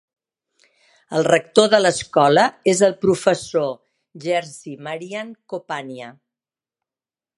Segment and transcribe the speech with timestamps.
[1.17, 3.69] El rector de l'escola és el professor
[4.25, 6.11] Jerzy Marian Kopania.